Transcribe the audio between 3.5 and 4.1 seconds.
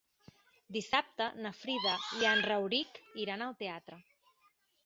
teatre.